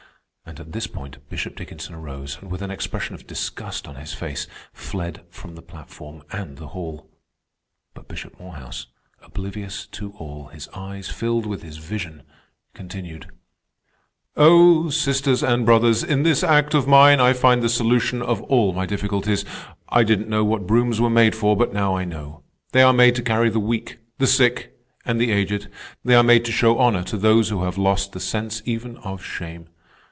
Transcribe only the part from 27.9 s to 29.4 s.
the sense even of